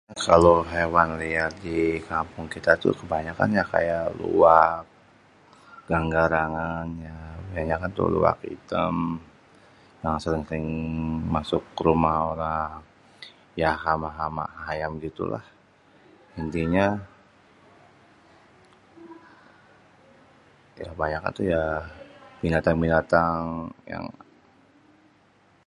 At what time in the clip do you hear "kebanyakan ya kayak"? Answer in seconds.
3.01-4.05